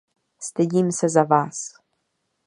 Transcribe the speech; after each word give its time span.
Stydím 0.39 0.91
se 0.91 1.09
za 1.09 1.23
vás. 1.23 1.73